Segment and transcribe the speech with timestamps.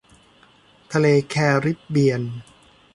[0.93, 2.21] ทะเลแคริบเบียน